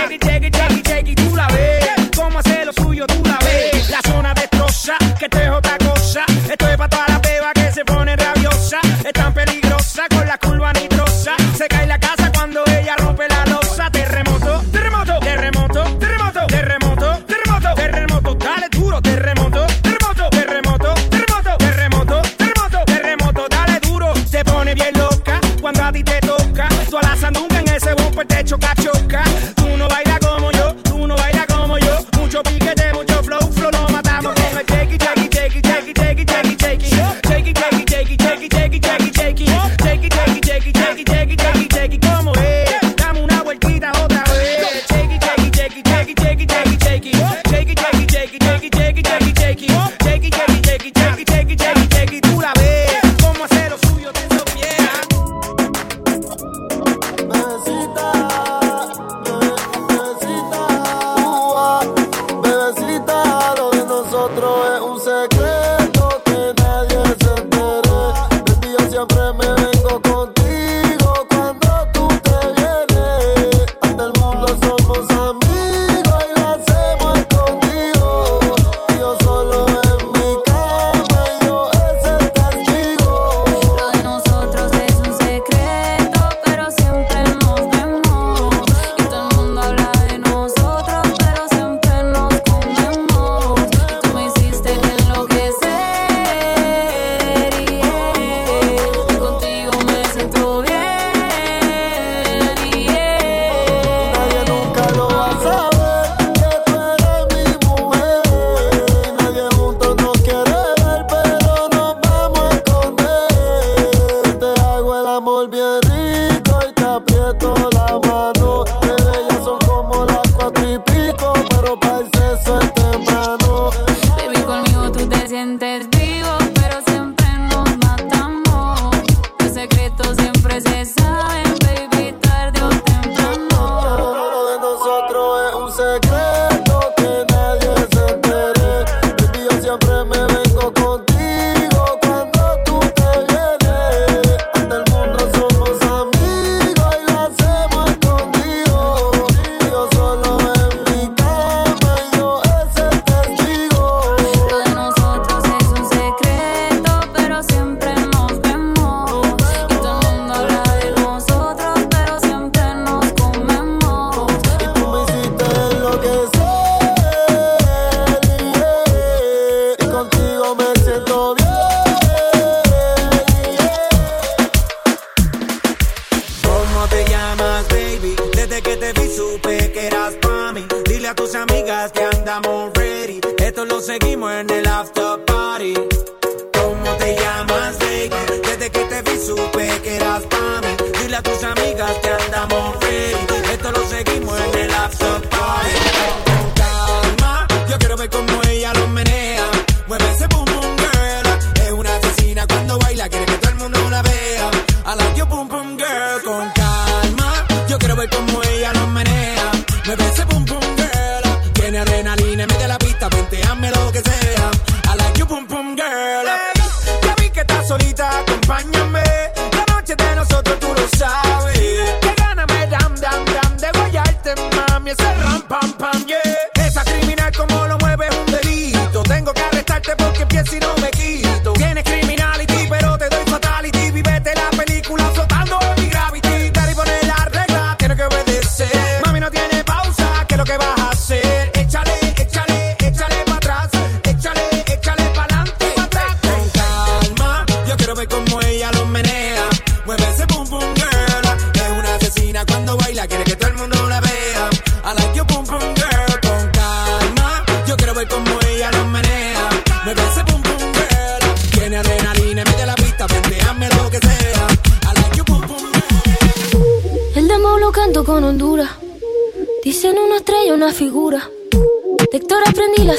Gacho, 28.46 28.58
gacho. 28.60 29.05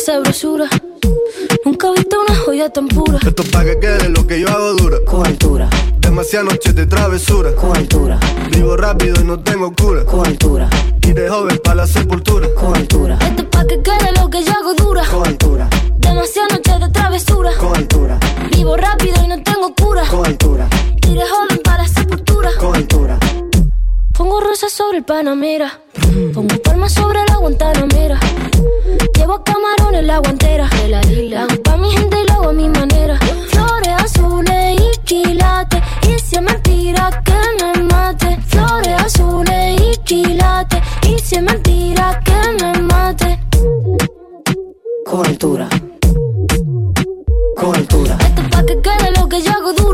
sabrosura. 0.06 0.68
Nunca 1.64 1.88
he 1.88 1.92
visto 1.94 2.16
una 2.20 2.36
joya 2.36 2.68
tan 2.70 2.86
pura. 2.86 3.18
Esto 3.26 3.42
es 3.42 3.48
pa' 3.48 3.64
que 3.64 3.76
quede 3.80 4.08
lo 4.08 4.24
que 4.24 4.38
yo 4.38 4.48
hago 4.48 4.74
dura. 4.74 4.98
Con 5.04 5.26
altura. 5.26 5.68
Demasiadas 5.98 6.52
noches 6.52 6.76
de 6.76 6.86
travesura. 6.86 7.52
Con 7.56 7.76
altura. 7.76 8.20
Vivo 8.52 8.76
rápido 8.76 9.20
y 9.20 9.24
no 9.24 9.40
tengo 9.40 9.74
cura. 9.74 10.04
Con 10.04 10.24
altura. 10.24 10.70
Y 11.02 11.12
de 11.12 11.28
joven 11.28 11.60
pa' 11.64 11.74
la 11.74 11.88
sepultura. 11.88 12.46
Con. 12.54 12.76
Esto 12.76 13.18
es 13.36 13.44
pa' 13.46 13.66
que 13.66 13.82
quede 13.82 14.12
lo 14.16 14.30
que 14.30 14.44
yo 14.44 14.52
hago 14.52 14.74
dura. 14.74 15.02
Con 15.10 15.26
altura. 15.26 15.68
Demasiadas 15.98 16.52
noches 16.52 16.80
de 16.80 16.88
travesura. 16.90 17.50
Con 17.58 17.76
altura. 17.76 18.20
Vivo 18.52 18.76
rápido 18.76 19.24
y 19.24 19.26
no 19.26 19.42
tengo 19.42 19.74
cura. 19.74 20.04
Con 20.08 20.24
altura. 20.24 20.68
Y 21.02 21.14
de 21.14 21.24
joven 21.28 21.60
pa' 21.64 21.78
la 21.78 21.88
sepultura. 21.88 22.50
Con 22.60 22.76
altura. 22.76 23.18
Pongo 24.12 24.40
rosas 24.40 24.72
sobre 24.72 24.98
el 24.98 25.04
panamera. 25.04 25.80
Pongo 26.32 26.56
palmas 26.62 26.92
sobre 26.92 27.20
la 27.28 27.36
guantanamera. 27.36 28.18
Llevo 29.14 29.42
camarones 29.42 30.04
la 30.04 30.18
guantera. 30.18 30.68
De 30.68 30.88
la 30.88 31.00
isla. 31.02 31.42
Hago 31.44 31.62
pa' 31.62 31.76
mi 31.76 31.90
gente 31.90 32.16
y 32.22 32.26
lo 32.26 32.34
hago 32.34 32.48
a 32.50 32.52
mi 32.52 32.68
manera. 32.68 33.18
Flores 33.48 33.94
azules 34.04 34.80
y 34.80 34.98
quilates. 35.04 35.82
Y 36.02 36.18
si 36.18 36.36
es 36.36 36.42
mentira 36.42 37.22
que 37.24 37.34
me 37.58 37.82
mate. 37.84 38.38
Flores 38.46 39.00
azules 39.00 39.80
y 39.80 39.96
quilates. 40.04 40.80
Y 41.02 41.18
si 41.18 41.36
es 41.36 41.42
mentira 41.42 42.20
que 42.24 42.62
me 42.62 42.82
mate. 42.82 43.40
Con 45.04 45.26
altura. 45.26 45.68
Con 47.56 47.74
altura. 47.74 48.16
Esto 48.20 48.42
es 48.42 48.48
pa' 48.48 48.64
que 48.64 48.80
quede 48.80 49.10
lo 49.18 49.28
que 49.28 49.42
yo 49.42 49.50
hago 49.52 49.72
duro 49.72 49.85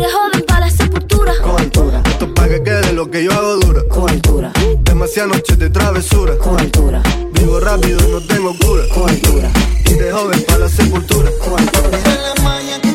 eres 0.00 0.12
joven 0.12 0.44
para 0.46 0.60
la 0.60 0.70
sepultura. 0.70 1.32
Coventura. 1.42 2.02
Esto 2.06 2.34
para 2.34 2.48
que 2.48 2.62
quede 2.62 2.92
lo 2.92 3.10
que 3.10 3.24
yo 3.24 3.32
hago 3.32 3.56
dura. 3.56 3.82
Coventura. 3.88 4.52
Demasiadas 4.82 5.36
noches 5.36 5.58
de 5.58 5.70
travesura. 5.70 6.36
Coventura. 6.38 7.02
Vivo 7.32 7.60
rápido, 7.60 8.00
no 8.08 8.20
tengo 8.20 8.54
cura. 8.58 8.84
Coventura. 8.94 9.50
Eres 9.84 10.12
joven 10.12 10.44
para 10.46 10.58
la 10.60 10.68
sepultura. 10.68 11.30
Coventura. 11.44 12.89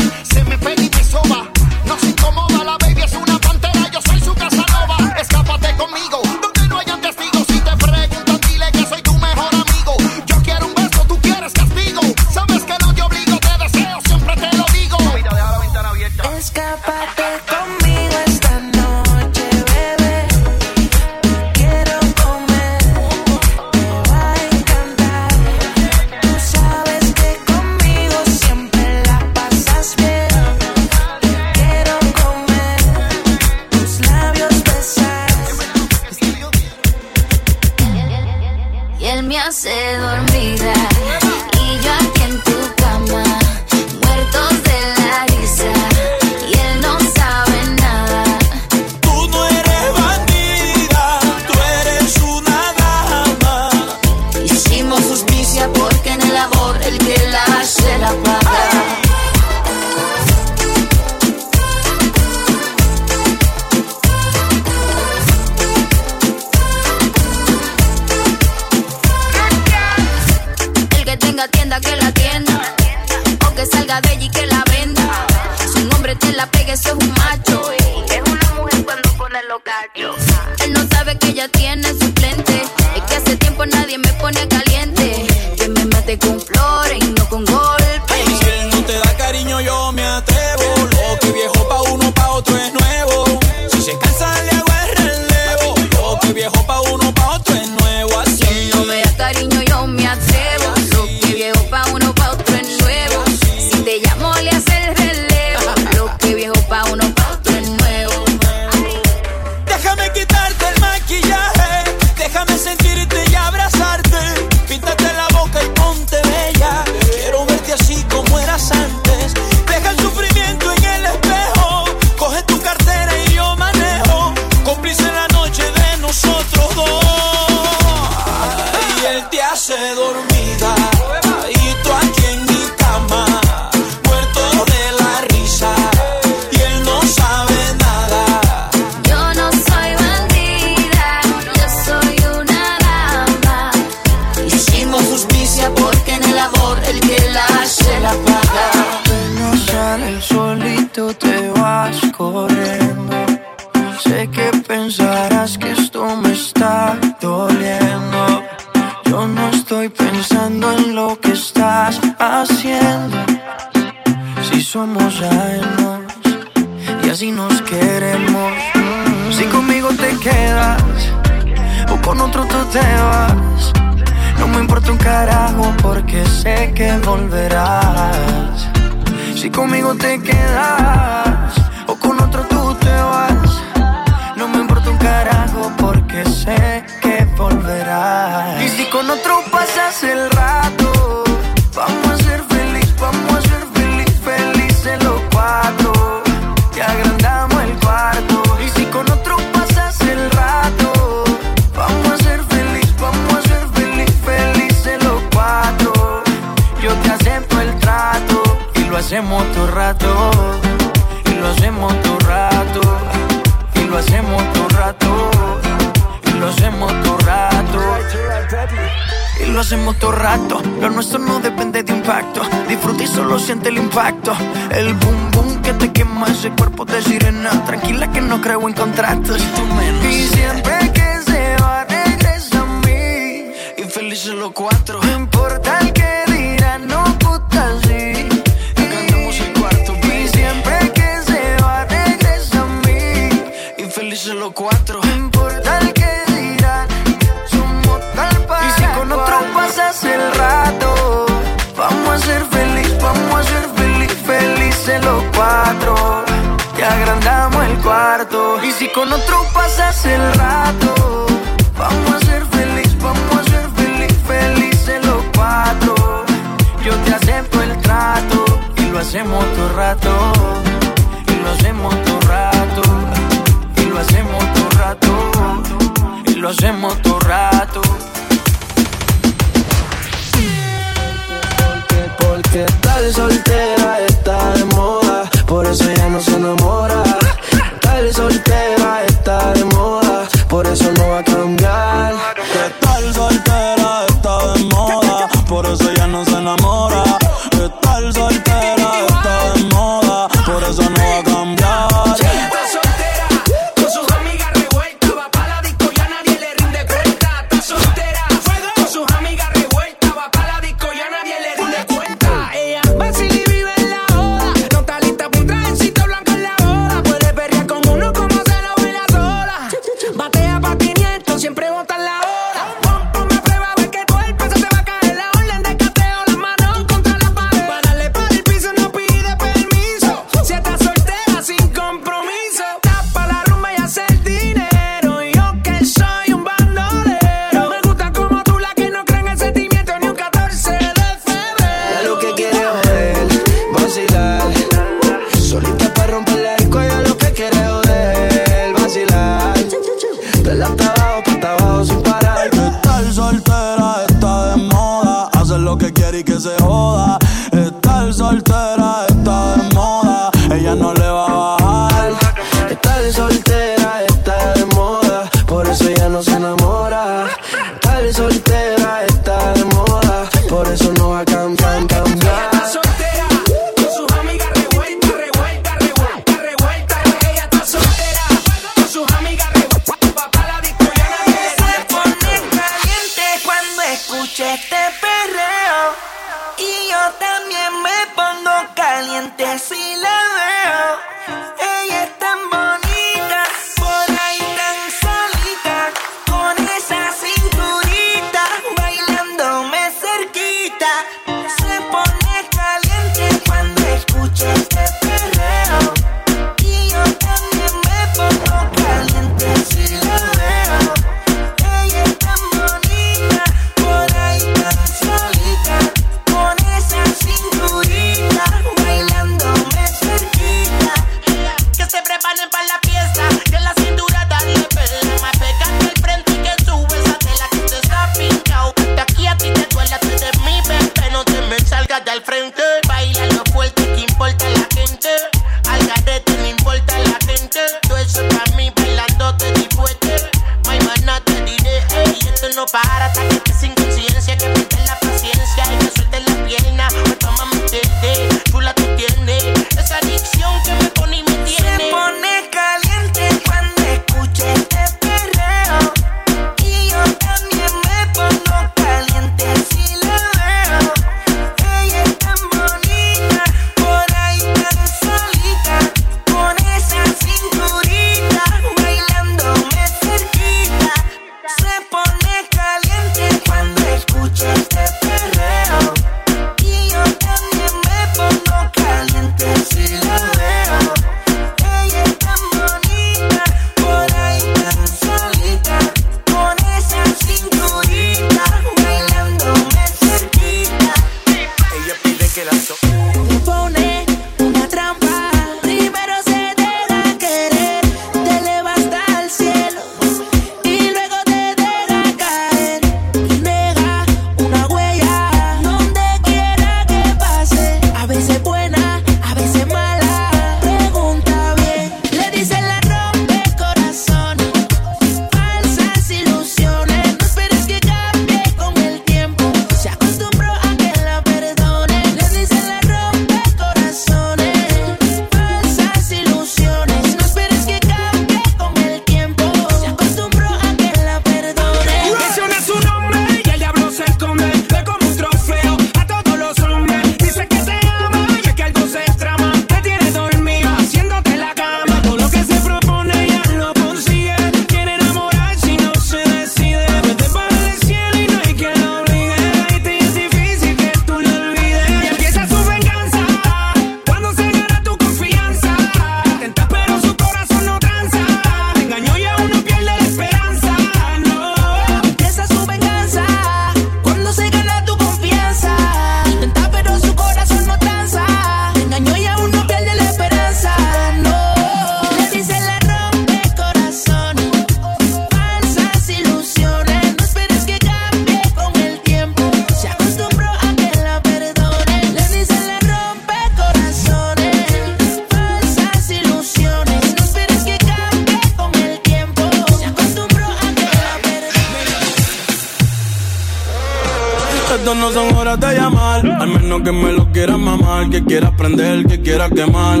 Esto 594.76 594.94
no 594.94 595.10
son 595.10 595.34
horas 595.34 595.58
de 595.58 595.74
llamar, 595.74 596.20
al 596.38 596.48
menos 596.48 596.82
que 596.82 596.92
me 596.92 597.10
lo 597.10 597.32
quieras 597.32 597.58
mamar, 597.58 598.10
que 598.10 598.22
quieras 598.22 598.52
prender, 598.58 599.06
que 599.06 599.22
quieras 599.22 599.50
quemar. 599.50 600.00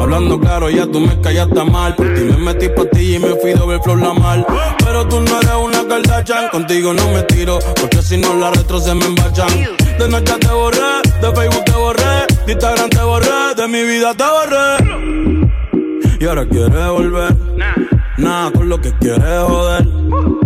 Hablando 0.00 0.40
claro, 0.40 0.68
ya 0.68 0.84
tú 0.84 0.98
me 0.98 1.20
callaste 1.20 1.62
mal. 1.62 1.94
Por 1.94 2.12
ti 2.12 2.22
me 2.22 2.36
metí 2.36 2.66
ti 2.92 3.14
y 3.14 3.18
me 3.20 3.28
fui 3.36 3.52
doble 3.52 3.80
flor 3.84 4.02
la 4.02 4.12
mal. 4.14 4.44
Pero 4.84 5.06
tú 5.06 5.20
no 5.20 5.40
eres 5.40 5.54
una 5.62 5.86
Kardashian, 5.86 6.48
contigo 6.48 6.92
no 6.92 7.08
me 7.12 7.22
tiro, 7.22 7.60
porque 7.80 8.02
si 8.02 8.16
no 8.16 8.34
la 8.34 8.50
retro 8.50 8.80
se 8.80 8.94
me 8.96 9.06
embachan. 9.06 9.48
De 9.96 10.08
noche 10.08 10.34
te 10.40 10.48
borré, 10.48 11.02
de 11.22 11.32
Facebook 11.32 11.64
te 11.64 11.72
borré, 11.72 12.26
de 12.46 12.52
Instagram 12.52 12.90
te 12.90 13.02
borré, 13.02 13.54
de 13.56 13.68
mi 13.68 13.84
vida 13.84 14.12
te 14.12 14.24
borré. 14.24 16.18
Y 16.18 16.26
ahora 16.26 16.44
quieres 16.48 16.88
volver, 16.88 17.36
nada 18.18 18.50
con 18.50 18.68
lo 18.68 18.80
que 18.80 18.92
quieres 18.98 19.42
joder. 19.46 20.45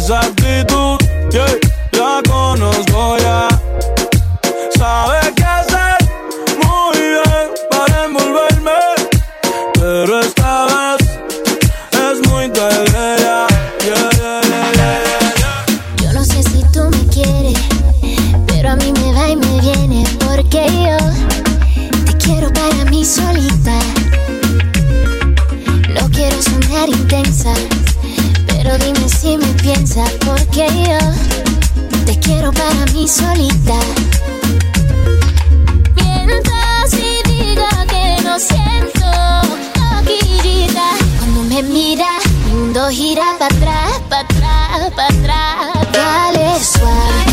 Esa 0.00 0.20
actitud, 0.20 0.98
yeah, 1.30 1.58
la 1.92 2.22
conozco 2.26 3.18
ya. 3.18 3.59
Porque 30.24 30.68
yo 30.68 32.04
te 32.04 32.18
quiero 32.20 32.52
para 32.52 32.86
mí 32.92 33.08
solita. 33.08 33.74
Mientras 35.96 36.92
y 36.92 37.28
diga 37.28 37.86
que 37.88 38.22
no 38.22 38.38
siento 38.38 39.06
loquillita. 39.96 40.90
Cuando 41.18 41.42
me 41.42 41.62
mira, 41.64 42.06
mi 42.46 42.52
mundo 42.52 42.88
gira 42.90 43.36
para 43.38 43.54
atrás, 43.56 44.00
para 44.08 44.20
atrás, 44.20 44.92
para 44.94 45.08
atrás. 45.08 45.92
Dale 45.92 46.64
suave, 46.64 47.29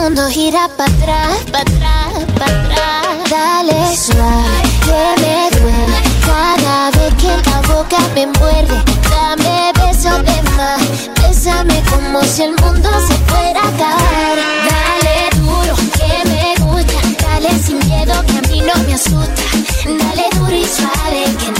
mundo 0.00 0.26
gira 0.30 0.66
para 0.78 0.90
atrás, 0.90 1.36
para 1.52 1.60
atrás, 1.60 2.24
para 2.38 2.60
atrás. 2.62 3.30
Dale 3.30 3.96
suave, 3.96 4.68
que 4.84 5.02
me 5.22 5.38
duele 5.60 6.00
cada 6.26 6.90
vez 6.92 7.14
que 7.20 7.50
la 7.50 7.60
boca 7.68 7.98
me 8.14 8.26
muerde. 8.38 8.76
Dame 9.10 9.72
besos 9.78 10.24
de 10.24 10.42
más, 10.56 11.10
bésame 11.20 11.82
como 11.90 12.22
si 12.22 12.42
el 12.44 12.54
mundo 12.62 12.88
se 13.06 13.14
fuera 13.28 13.60
a 13.60 13.68
acabar. 13.68 14.36
Dale 14.70 15.16
duro, 15.36 15.74
que 15.98 16.12
me 16.30 16.44
gusta, 16.64 16.98
dale 17.22 17.50
sin 17.58 17.78
miedo 17.86 18.14
que 18.26 18.38
a 18.38 18.42
mí 18.48 18.60
no 18.62 18.74
me 18.84 18.94
asusta. 18.94 19.42
Dale 19.84 20.26
duro 20.36 20.56
y 20.56 20.64
suave, 20.64 21.24
que 21.40 21.59